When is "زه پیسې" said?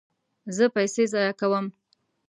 0.55-1.03